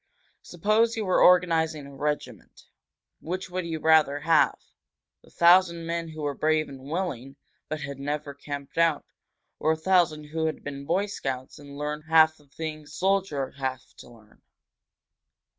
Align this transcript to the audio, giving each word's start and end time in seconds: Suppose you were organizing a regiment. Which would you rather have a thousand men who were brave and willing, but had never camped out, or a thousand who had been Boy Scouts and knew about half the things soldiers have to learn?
Suppose 0.41 0.97
you 0.97 1.05
were 1.05 1.21
organizing 1.21 1.85
a 1.85 1.93
regiment. 1.95 2.63
Which 3.19 3.51
would 3.51 3.67
you 3.67 3.77
rather 3.79 4.21
have 4.21 4.57
a 5.23 5.29
thousand 5.29 5.85
men 5.85 6.07
who 6.09 6.23
were 6.23 6.33
brave 6.33 6.67
and 6.69 6.79
willing, 6.89 7.35
but 7.69 7.81
had 7.81 7.99
never 7.99 8.33
camped 8.33 8.79
out, 8.79 9.05
or 9.59 9.73
a 9.73 9.77
thousand 9.77 10.23
who 10.23 10.47
had 10.47 10.63
been 10.63 10.85
Boy 10.87 11.05
Scouts 11.05 11.59
and 11.59 11.77
knew 11.77 11.83
about 11.83 12.05
half 12.05 12.35
the 12.37 12.47
things 12.47 12.95
soldiers 12.95 13.57
have 13.59 13.93
to 13.97 14.09
learn? 14.09 14.41